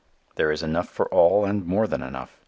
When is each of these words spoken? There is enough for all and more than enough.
There 0.33 0.51
is 0.51 0.63
enough 0.63 0.89
for 0.89 1.05
all 1.13 1.45
and 1.45 1.63
more 1.63 1.85
than 1.85 2.01
enough. 2.01 2.39